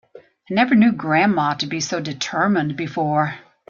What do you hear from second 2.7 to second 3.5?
before.